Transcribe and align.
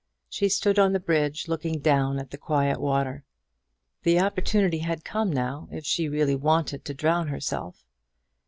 She 0.29 0.49
stood 0.49 0.79
on 0.79 0.93
the 0.93 0.99
bridge, 0.99 1.47
looking 1.47 1.77
down 1.77 2.17
at 2.17 2.31
the 2.31 2.37
quiet 2.39 2.81
water. 2.81 3.23
The 4.01 4.19
opportunity 4.19 4.79
had 4.79 5.05
come 5.05 5.31
now, 5.31 5.67
if 5.71 5.85
she 5.85 6.09
really 6.09 6.35
wanted 6.35 6.83
to 6.85 6.95
drown 6.95 7.27
herself. 7.27 7.85